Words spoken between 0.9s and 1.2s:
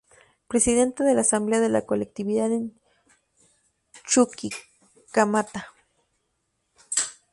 de